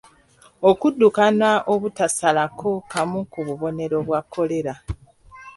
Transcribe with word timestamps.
Okuddukana 0.69 1.49
obutasalako 1.73 2.71
kamu 2.91 3.19
ku 3.31 3.39
bubonero 3.47 3.97
bwa 4.07 4.21
Kkolera. 4.23 4.73